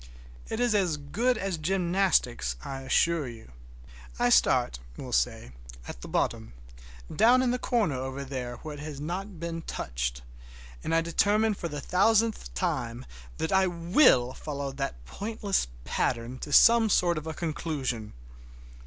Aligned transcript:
It 0.49 0.59
is 0.59 0.73
as 0.73 0.97
good 0.97 1.37
as 1.37 1.59
gymnastics, 1.59 2.55
I 2.65 2.81
assure 2.81 3.27
you. 3.27 3.51
I 4.17 4.29
start, 4.29 4.79
we'll 4.97 5.11
say, 5.11 5.51
at 5.87 6.01
the 6.01 6.07
bottom, 6.07 6.53
down 7.15 7.43
in 7.43 7.51
the 7.51 7.59
corner 7.59 7.97
over 7.97 8.25
there 8.25 8.55
where 8.63 8.73
it 8.73 8.79
has 8.79 8.99
not 8.99 9.39
been 9.39 9.61
touched, 9.61 10.23
and 10.83 10.95
I 10.95 11.01
determine 11.01 11.53
for 11.53 11.67
the 11.67 11.79
thousandth 11.81 12.51
time 12.55 13.05
that 13.37 13.51
I 13.51 13.67
will 13.67 14.33
follow 14.33 14.71
that 14.71 15.05
pointless 15.05 15.67
pattern 15.85 16.39
to 16.39 16.51
some 16.51 16.89
sort 16.89 17.19
of 17.19 17.27
a 17.27 17.35
conclusion. 17.35 18.13